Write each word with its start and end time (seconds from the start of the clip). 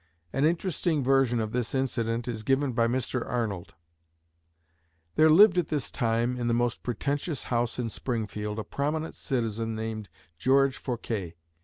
An 0.33 0.45
interesting 0.45 1.03
version 1.03 1.39
of 1.39 1.51
this 1.51 1.75
incident 1.75 2.27
is 2.27 2.41
given 2.41 2.73
by 2.73 2.87
Mr. 2.87 3.23
Arnold: 3.23 3.75
"There 5.13 5.29
lived 5.29 5.59
at 5.59 5.67
this 5.67 5.91
time 5.91 6.37
in 6.37 6.47
the 6.47 6.55
most 6.55 6.81
pretentious 6.81 7.43
house 7.53 7.77
in 7.77 7.87
Springfield 7.89 8.57
a 8.57 8.63
prominent 8.63 9.13
citizen 9.13 9.75
named 9.75 10.09
George 10.39 10.77
Forquer. 10.81 11.33